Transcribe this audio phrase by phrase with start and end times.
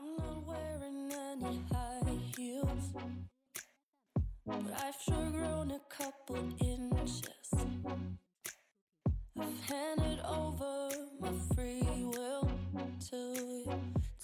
[0.00, 2.00] I'm not wearing any high
[2.34, 2.94] heels,
[4.46, 7.52] but I've sure grown a couple inches.
[9.38, 10.88] I've handed over
[11.20, 12.48] my free will
[13.10, 13.66] to you.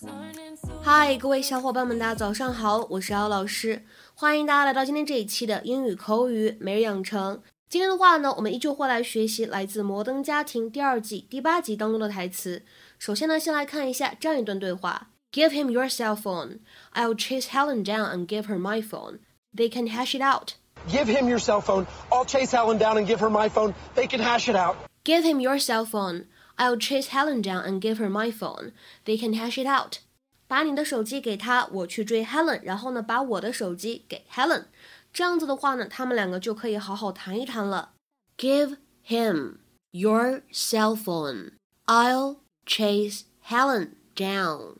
[0.00, 3.84] Turning to 嗨，各位小伙伴们，大家早上好，我是姚老师，
[4.14, 7.42] 欢迎大家来到今天这一期的英语口语每日养成。
[7.68, 12.64] 今天的话呢，我们依旧会来学习来自《摩登家庭》第二季第八集当中的台词。
[12.98, 16.59] 首先呢，先来看一下这样一段对话 ：Give him your cell phone.
[16.93, 19.19] I'll chase Helen down and give her my phone.
[19.53, 20.55] They can hash it out.
[20.89, 21.85] Give him your cell phone.
[22.11, 23.73] I'll chase Helen down and give her my phone.
[23.95, 24.75] They can hash it out.
[25.03, 26.25] Give him your cell phone.
[26.57, 28.71] I'll chase Helen down and give her my phone.
[29.05, 29.99] They can hash it out.
[30.47, 34.65] 把你的手机给他，我去追 Helen，然后呢，把我的手机给 Helen。
[35.13, 37.93] 这样子的话呢，他们两个就可以好好谈一谈了。
[38.37, 39.59] Give him
[39.91, 41.53] your cell phone.
[41.85, 44.77] I'll chase Helen down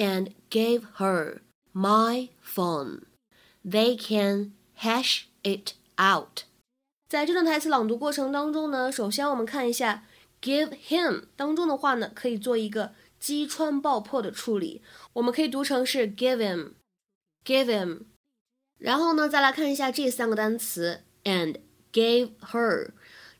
[0.00, 1.42] And give her
[1.74, 3.02] my phone.
[3.62, 6.44] They can hash it out.
[7.08, 10.06] 在这段台词朗读过程当中呢，首先我们看一下
[10.40, 14.80] give him 当中的话呢，可以做一个击穿爆破的处理，
[15.12, 18.04] 我们可以读成是 give him，give him。
[18.78, 21.56] 然后呢，再来看一下这三个单词 and
[21.92, 22.92] gave her，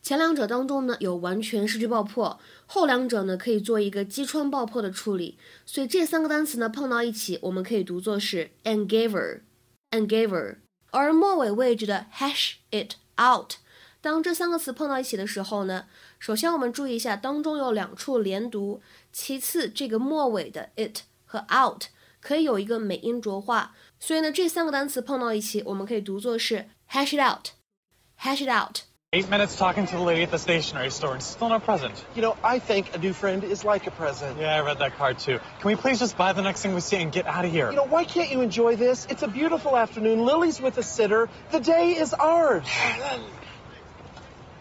[0.03, 10.57] 前两者当中呢有完全失去爆破，后两者呢可以做一个击穿爆破的处理，所以这三个单词呢碰到一起，我们可以读作是 and gave her，and gave her。
[10.91, 13.53] 而末尾位置的 hash it out，
[14.01, 15.85] 当这三个词碰到一起的时候呢，
[16.19, 18.81] 首先我们注意一下当中有两处连读，
[19.13, 21.85] 其次这个末尾的 it 和 out
[22.21, 28.90] 可以有一个美音浊化，所以呢这三个单词碰到一起，我们可以读作是 hash it out，hash it out。
[29.13, 31.93] Eight minutes talking to the lady at the stationery store and still no present.
[32.15, 34.39] You know, I think a new friend is like a present.
[34.39, 35.41] Yeah, I read that card too.
[35.59, 37.71] Can we please just buy the next thing we see and get out of here?
[37.71, 39.09] You know, why can't you enjoy this?
[39.11, 40.25] It's a beautiful afternoon.
[40.25, 41.29] Lily's with a sitter.
[41.51, 42.65] The day is ours.
[42.69, 43.25] Helen.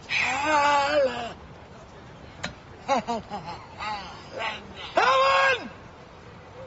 [0.07, 1.25] Helen.
[4.95, 5.69] Helen!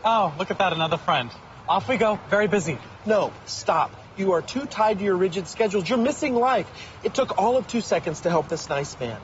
[0.05, 1.31] Oh, look at that, another friend.
[1.69, 2.21] Off we go.
[2.31, 2.79] Very busy.
[3.07, 3.93] No, stop.
[4.17, 5.89] You are too tied to your rigid schedules.
[5.89, 6.69] You're missing life.
[7.03, 9.19] It took all of two seconds to help this nice man.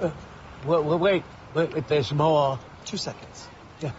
[0.00, 0.10] Uh,
[0.66, 1.24] wait, wait,
[1.54, 2.58] wait, wait, there's more.
[2.84, 3.48] Two seconds.
[3.80, 3.92] Yeah.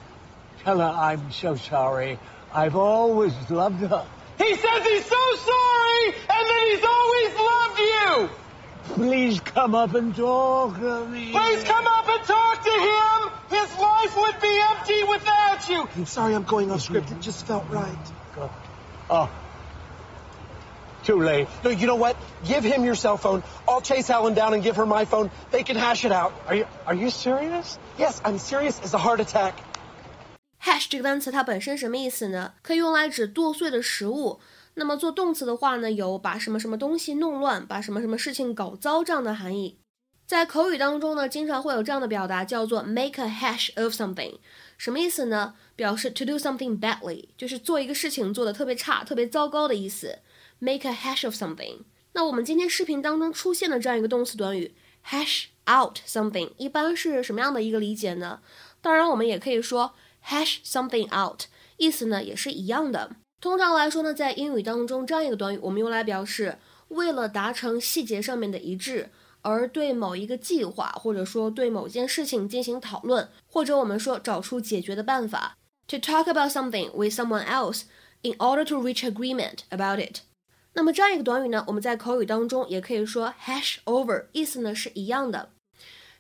[0.64, 2.20] Tell her I'm so sorry.
[2.54, 4.06] I've always loved her.
[4.38, 8.30] He says he's so sorry, and that he's always loved you.
[8.96, 11.32] Please come up and talk to me.
[11.32, 13.60] Please come up and talk to him.
[13.60, 15.90] His life would be empty without you.
[15.96, 17.10] I'm sorry I'm going off script.
[17.12, 17.98] It just felt right.
[19.10, 19.32] Oh.
[21.08, 21.48] Too late.
[21.64, 22.18] No, you know what?
[22.46, 23.42] Give him your cell phone.
[23.66, 25.30] I'll chase Helen down and give her my phone.
[25.52, 26.34] They can hash it out.
[26.48, 27.78] Are you are you serious?
[27.98, 29.54] Yes, I'm serious as a heart attack.
[30.60, 32.56] hash 这个单词它本身什么意思呢？
[32.62, 34.42] 可以用来指剁碎的食物。
[34.74, 39.80] 那么做动词的话呢，有把什么什么东西弄乱，把什么什么事情搞糟这样的含义。
[40.26, 44.40] 在口语当中呢，经常会有这样的表达，叫做 make a hash of something，
[44.78, 45.54] 什么意思呢？
[45.78, 50.20] 表示 to do something badly，就是做一个事情做的特别差、特别糟糕的意思。
[50.60, 51.80] Make a hash of something。
[52.14, 54.74] 那我们今天视频当中出现的这样一个动词短语
[55.06, 58.42] hash out something，一般是什么样的一个理解呢？
[58.82, 59.94] 当然，我们也可以说
[60.26, 61.44] hash something out，
[61.78, 63.16] 意思呢也是一样的。
[63.40, 66.58] 通常来说呢，在英语当中，这样一个短语我们用来表示
[66.88, 69.12] 为了达成细节上面的一致，
[69.44, 75.56] 而对某一个计划或者说对某件事情进行讨论，或者我们说找出解决的办法。
[75.90, 77.84] To talk about something with someone else
[78.22, 80.22] in order to reach agreement about it。
[80.78, 85.50] 那么这样一个短语呢，我们在口语当中也可以说 hash over，意思呢是一样的。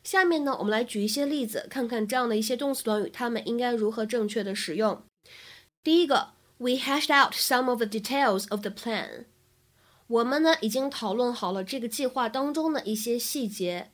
[0.03, 5.03] 下面呢，我们来举一些例子，看看这样的一些动词短语，它们应该如何正确的使用。
[5.83, 9.25] 第一个，We hashed out some of the details of the plan。
[10.07, 13.91] 我们呢已经讨论好了这个计划当中的一些细节。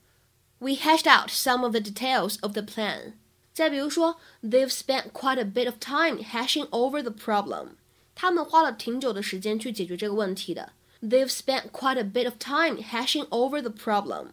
[0.59, 3.15] We hashed out some of the details of the plan。
[3.51, 7.71] 再比如说，They've spent quite a bit of time hashing over the problem。
[8.14, 10.72] 他们花了挺久的时间去解决这个问题的。
[11.00, 14.30] They've spent quite a bit of time hashing over the problem。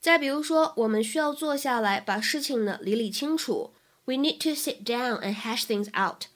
[0.00, 3.72] 再比如说，我们需要坐下来把事情呢理理清楚。
[4.04, 6.26] We need to sit down and hash things out.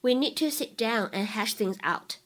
[0.00, 2.18] We need to sit down and hash things out.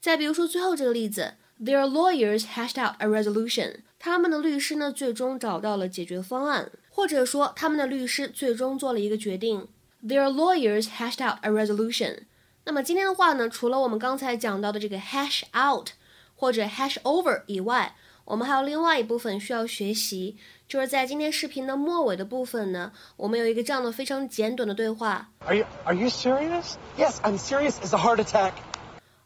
[0.00, 3.82] 再比如说最后这个例子，Their lawyers hashed out a resolution.
[3.98, 9.68] 他们的律师呢最终找到了解决方案，或者说他们的律师最终做了一个决定。
[10.04, 12.24] Their lawyers hashed out a resolution.
[12.65, 15.89] 那么今天的话呢，除了我们刚才讲到的这个 hash out
[16.35, 17.95] 或者 hash over 以外，
[18.25, 20.37] 我们还有另外一部分需要学习，
[20.67, 25.29] 就是在今天视频的末尾的部分呢，我们有一个这样的非常简短的对话。
[25.39, 26.75] Are you are you serious?
[26.97, 28.53] Yes, I'm serious as a heart attack.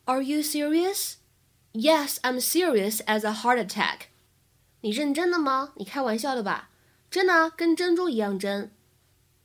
[0.06, 1.18] Are you serious?
[1.74, 4.08] Yes, I'm serious as a heart attack.
[4.82, 5.74] 你认真的吗？
[5.76, 6.70] 你开玩笑的吧？
[7.12, 8.72] 真的啊，跟珍珠一样真。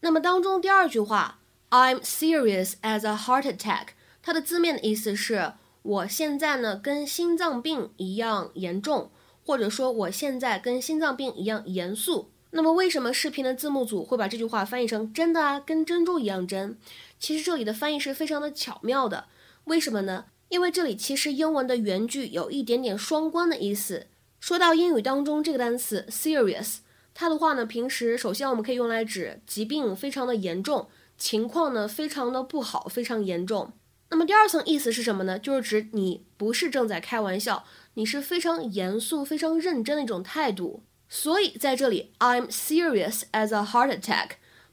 [0.00, 1.41] 那么当中第二句话
[1.73, 3.89] ，I'm serious as a heart attack，
[4.23, 9.11] 它的字面的意思是我现在呢跟心脏病一样严重。
[9.45, 12.31] 或者说我现在跟心脏病一样严肃。
[12.53, 16.79] 那么为什么视频的字幕组会把这句话翻译成真的啊，跟珍珠一样真？
[17.19, 19.25] 其实这里的翻译是非常的巧妙的。
[19.65, 20.27] 为什么呢？
[20.49, 24.07] 因为这里其实英文的原句有一点点双关的意思。
[24.39, 26.77] 说到英语当中这个单词 serious，
[27.13, 33.73] 它的话呢，平时首先我们可以用来指疾病非常的严重，情况呢非常的不好，非常严重。
[34.11, 35.38] 那么第二层意思是什么呢？
[35.38, 37.64] 就是指你不是正在开玩笑。
[37.94, 44.31] 你是非常严肃、非常认真的一种态度，所以在这里，I'm serious as a heart attack。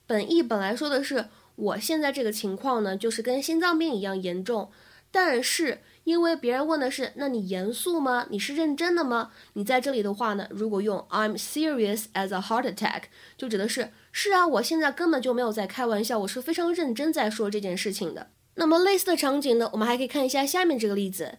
[0.07, 1.25] 本意本来说的是
[1.56, 4.71] 我现在这个情况呢，就是跟心脏病一样严重，
[5.12, 8.25] 但是因为别人问的是，那你严肃吗？
[8.31, 9.29] 你是认真的吗？
[9.53, 13.03] 你在这里的话呢，如果用 I'm serious as a heart attack，
[13.38, 18.31] 就指的是是啊，我现在根本就没有在开玩笑，我是非常认真在说这件事情的。
[18.56, 21.38] 那么类似的场景呢，我们还可以看一下下面这个例子。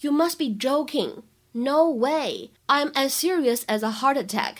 [0.00, 1.22] You must be joking.
[1.52, 2.50] No way.
[2.66, 4.56] I'm as serious as a heart attack.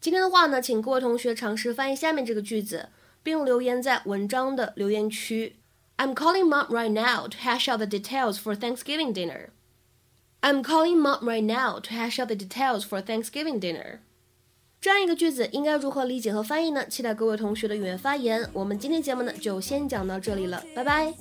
[0.00, 2.88] 今天的话呢，请各位同学尝试翻译下面这个句子，
[3.22, 5.56] 并留言在文章的留言区。
[5.97, 9.49] I'm calling mom right now to hash out the details for Thanksgiving dinner.
[10.41, 13.99] I'm calling mom right now to hash out the details for Thanksgiving dinner.
[14.81, 16.83] 这样一个句子应该如何理解和翻译呢？
[16.87, 18.49] 期待各位同学的踊跃发言。
[18.51, 21.13] 我们今天节目呢就先讲到这里了，拜拜。